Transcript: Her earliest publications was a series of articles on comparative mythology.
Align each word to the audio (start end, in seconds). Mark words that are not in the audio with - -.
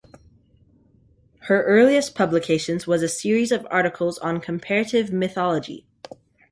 Her 1.41 1.61
earliest 1.63 2.15
publications 2.15 2.87
was 2.87 3.03
a 3.03 3.07
series 3.07 3.51
of 3.51 3.67
articles 3.69 4.17
on 4.17 4.41
comparative 4.41 5.11
mythology. 5.13 5.85